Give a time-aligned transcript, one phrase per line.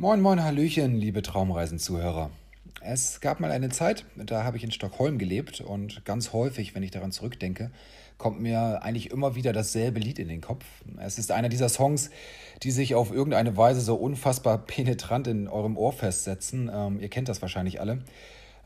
[0.00, 2.30] Moin, moin, Hallöchen, liebe Traumreisenzuhörer.
[2.80, 6.84] Es gab mal eine Zeit, da habe ich in Stockholm gelebt und ganz häufig, wenn
[6.84, 7.72] ich daran zurückdenke,
[8.16, 10.64] kommt mir eigentlich immer wieder dasselbe Lied in den Kopf.
[11.00, 12.10] Es ist einer dieser Songs,
[12.62, 16.70] die sich auf irgendeine Weise so unfassbar penetrant in eurem Ohr festsetzen.
[16.72, 18.04] Ähm, ihr kennt das wahrscheinlich alle.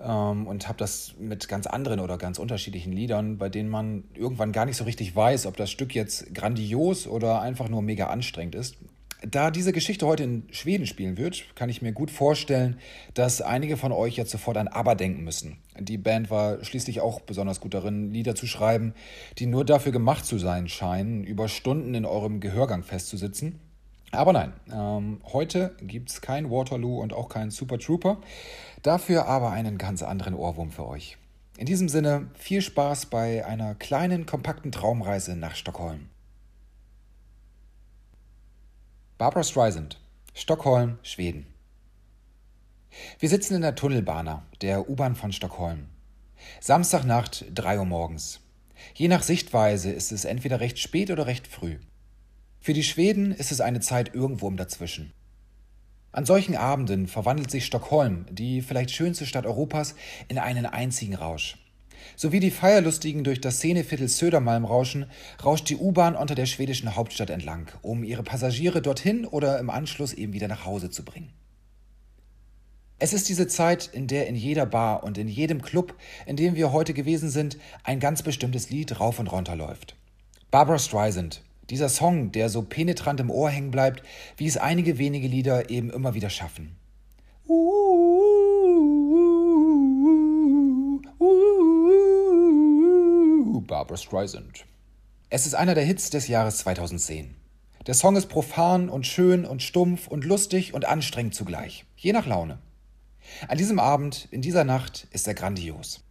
[0.03, 4.53] Ähm, und habt das mit ganz anderen oder ganz unterschiedlichen Liedern, bei denen man irgendwann
[4.53, 8.55] gar nicht so richtig weiß, ob das Stück jetzt grandios oder einfach nur mega anstrengend
[8.55, 8.77] ist.
[9.25, 12.79] Da diese Geschichte heute in Schweden spielen wird, kann ich mir gut vorstellen,
[13.15, 15.59] dass einige von euch jetzt sofort an ABBA denken müssen.
[15.79, 18.95] Die Band war schließlich auch besonders gut darin, Lieder zu schreiben,
[19.39, 23.61] die nur dafür gemacht zu sein scheinen, über Stunden in eurem Gehörgang festzusitzen.
[24.11, 28.19] Aber nein, ähm, heute gibt es kein Waterloo und auch kein Super Trooper,
[28.83, 31.17] dafür aber einen ganz anderen Ohrwurm für euch.
[31.57, 36.09] In diesem Sinne viel Spaß bei einer kleinen, kompakten Traumreise nach Stockholm.
[39.23, 40.01] Barbara Streisand,
[40.35, 41.47] Stockholm, Schweden.
[43.21, 45.87] Wir sitzen in der Tunnelbahn der U-Bahn von Stockholm.
[46.59, 48.41] Samstagnacht, 3 Uhr morgens.
[48.95, 51.79] Je nach Sichtweise ist es entweder recht spät oder recht früh.
[52.59, 55.13] Für die Schweden ist es eine Zeit irgendwo im Dazwischen.
[56.11, 59.95] An solchen Abenden verwandelt sich Stockholm, die vielleicht schönste Stadt Europas,
[60.27, 61.62] in einen einzigen Rausch.
[62.17, 65.07] So wie die Feierlustigen durch das Szeneviertel Södermalm rauschen,
[65.45, 70.13] rauscht die U-Bahn unter der schwedischen Hauptstadt entlang, um ihre Passagiere dorthin oder im Anschluss
[70.13, 71.33] eben wieder nach Hause zu bringen.
[72.99, 75.95] Es ist diese Zeit, in der in jeder Bar und in jedem Club,
[76.25, 79.97] in dem wir heute gewesen sind, ein ganz bestimmtes Lied rauf und runter läuft.
[80.53, 84.05] Barbara Streisand, dieser Song, der so penetrant im Ohr hängen bleibt,
[84.37, 86.77] wie es einige wenige Lieder eben immer wieder schaffen.
[93.67, 94.65] Barbara Streisand.
[95.31, 97.35] Es ist einer der Hits des Jahres 2010.
[97.87, 102.27] Der Song ist profan und schön und stumpf und lustig und anstrengend zugleich, je nach
[102.27, 102.59] Laune.
[103.49, 106.05] An diesem Abend, in dieser Nacht, ist er grandios.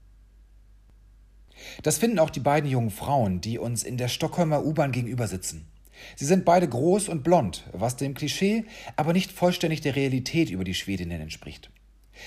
[1.83, 5.67] Das finden auch die beiden jungen Frauen, die uns in der Stockholmer U-Bahn gegenüber sitzen.
[6.15, 8.65] Sie sind beide groß und blond, was dem Klischee,
[8.95, 11.69] aber nicht vollständig der Realität über die Schwedinnen entspricht.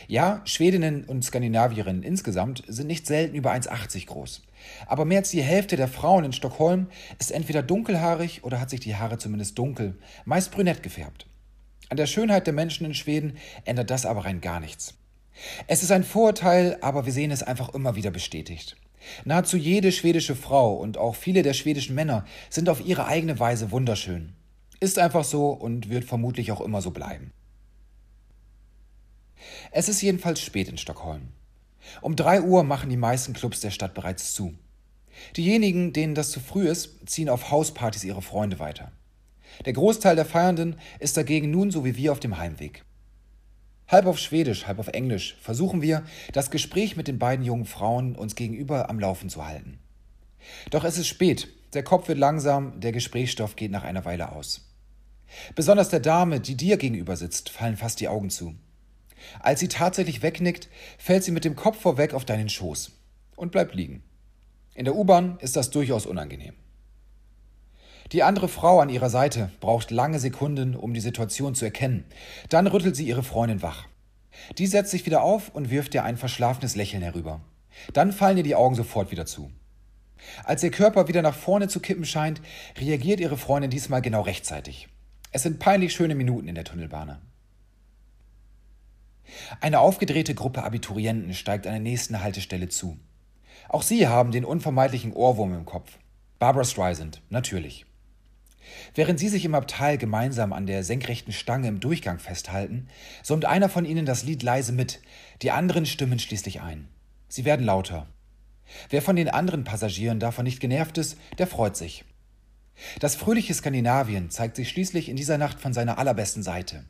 [0.08, 4.42] Ja, Schwedinnen und Skandinavierinnen insgesamt sind nicht selten über 1,80 groß.
[4.86, 6.88] Aber mehr als die Hälfte der Frauen in Stockholm
[7.18, 11.26] ist entweder dunkelhaarig oder hat sich die Haare zumindest dunkel, meist brünett gefärbt.
[11.90, 14.94] An der Schönheit der Menschen in Schweden ändert das aber rein gar nichts.
[15.66, 18.76] Es ist ein Vorurteil, aber wir sehen es einfach immer wieder bestätigt.
[19.24, 23.70] Nahezu jede schwedische Frau und auch viele der schwedischen Männer sind auf ihre eigene Weise
[23.70, 24.32] wunderschön.
[24.80, 27.32] Ist einfach so und wird vermutlich auch immer so bleiben.
[29.70, 31.28] Es ist jedenfalls spät in Stockholm.
[32.00, 34.54] Um drei Uhr machen die meisten Clubs der Stadt bereits zu.
[35.36, 38.92] Diejenigen, denen das zu früh ist, ziehen auf Hauspartys ihre Freunde weiter.
[39.64, 42.84] Der Großteil der Feiernden ist dagegen nun so wie wir auf dem Heimweg.
[43.86, 48.16] Halb auf Schwedisch, halb auf Englisch versuchen wir, das Gespräch mit den beiden jungen Frauen
[48.16, 49.78] uns gegenüber am Laufen zu halten.
[50.70, 54.68] Doch es ist spät, der Kopf wird langsam, der Gesprächsstoff geht nach einer Weile aus.
[55.54, 58.54] Besonders der Dame, die dir gegenüber sitzt, fallen fast die Augen zu.
[59.40, 60.68] Als sie tatsächlich wegnickt,
[60.98, 62.92] fällt sie mit dem Kopf vorweg auf deinen Schoß
[63.36, 64.02] und bleibt liegen.
[64.74, 66.54] In der U-Bahn ist das durchaus unangenehm.
[68.12, 72.04] Die andere Frau an ihrer Seite braucht lange Sekunden, um die Situation zu erkennen.
[72.48, 73.86] Dann rüttelt sie ihre Freundin wach.
[74.58, 77.40] Die setzt sich wieder auf und wirft ihr ein verschlafenes Lächeln herüber.
[77.92, 79.50] Dann fallen ihr die Augen sofort wieder zu.
[80.44, 82.40] Als ihr Körper wieder nach vorne zu kippen scheint,
[82.78, 84.88] reagiert ihre Freundin diesmal genau rechtzeitig.
[85.32, 87.18] Es sind peinlich schöne Minuten in der Tunnelbahn.
[89.60, 92.98] Eine aufgedrehte Gruppe Abiturienten steigt an der nächsten Haltestelle zu.
[93.68, 95.98] Auch sie haben den unvermeidlichen Ohrwurm im Kopf.
[96.38, 97.86] Barbara Streisand, natürlich.
[98.94, 102.88] Während sie sich im Abteil gemeinsam an der senkrechten Stange im Durchgang festhalten,
[103.22, 105.00] summt einer von ihnen das Lied leise mit,
[105.42, 106.88] die anderen stimmen schließlich ein.
[107.28, 108.06] Sie werden lauter.
[108.90, 112.04] Wer von den anderen Passagieren davon nicht genervt ist, der freut sich.
[113.00, 116.84] Das fröhliche Skandinavien zeigt sich schließlich in dieser Nacht von seiner allerbesten Seite.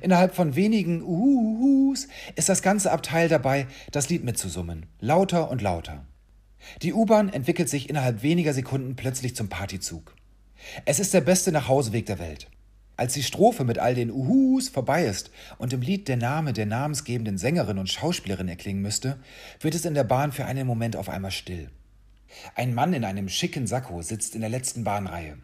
[0.00, 6.04] Innerhalb von wenigen Uhuhus ist das ganze Abteil dabei, das Lied mitzusummen, lauter und lauter.
[6.82, 10.14] Die U-Bahn entwickelt sich innerhalb weniger Sekunden plötzlich zum Partyzug.
[10.84, 12.48] Es ist der beste Nachhauseweg der Welt.
[12.96, 16.64] Als die Strophe mit all den Uhus vorbei ist und im Lied der Name der
[16.64, 19.18] namensgebenden Sängerin und Schauspielerin erklingen müsste,
[19.60, 21.70] wird es in der Bahn für einen Moment auf einmal still.
[22.54, 25.36] Ein Mann in einem schicken Sakko sitzt in der letzten Bahnreihe.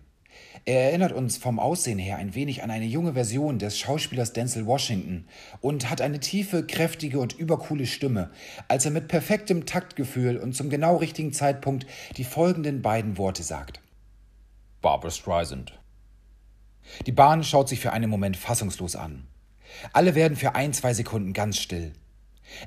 [0.64, 4.66] Er erinnert uns vom Aussehen her ein wenig an eine junge Version des Schauspielers Denzel
[4.66, 5.26] Washington
[5.60, 8.30] und hat eine tiefe, kräftige und übercoole Stimme,
[8.68, 11.86] als er mit perfektem Taktgefühl und zum genau richtigen Zeitpunkt
[12.16, 13.80] die folgenden beiden Worte sagt.
[14.80, 15.78] Barbara Streisand.
[17.06, 19.26] Die Bahn schaut sich für einen Moment fassungslos an.
[19.92, 21.92] Alle werden für ein, zwei Sekunden ganz still.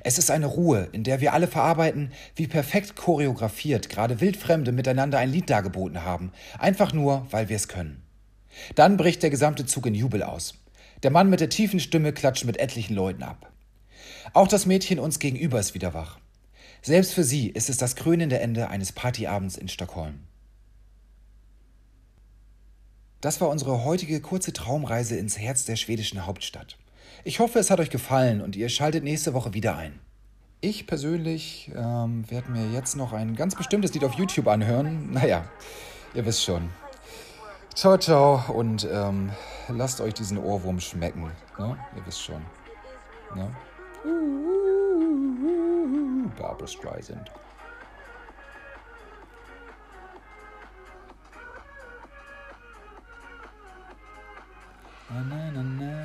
[0.02, 5.18] Es ist eine Ruhe, in der wir alle verarbeiten, wie perfekt choreografiert gerade Wildfremde miteinander
[5.18, 8.02] ein Lied dargeboten haben, einfach nur, weil wir es können.
[8.74, 10.54] Dann bricht der gesamte Zug in Jubel aus.
[11.02, 13.52] Der Mann mit der tiefen Stimme klatscht mit etlichen Leuten ab.
[14.32, 16.18] Auch das Mädchen uns gegenüber ist wieder wach.
[16.82, 20.20] Selbst für sie ist es das krönende Ende eines Partyabends in Stockholm.
[23.20, 26.76] Das war unsere heutige kurze Traumreise ins Herz der schwedischen Hauptstadt.
[27.24, 29.98] Ich hoffe, es hat euch gefallen und ihr schaltet nächste Woche wieder ein.
[30.60, 35.12] Ich persönlich ähm, werde mir jetzt noch ein ganz bestimmtes Lied auf YouTube anhören.
[35.12, 35.44] Naja,
[36.14, 36.70] ihr wisst schon.
[37.74, 39.30] Ciao, ciao und ähm,
[39.68, 41.30] lasst euch diesen Ohrwurm schmecken.
[41.58, 41.76] Ne?
[41.94, 42.42] Ihr wisst schon.
[43.34, 43.54] Ne?
[46.38, 47.30] Barbara Streisand.
[55.08, 55.95] Na, na, na,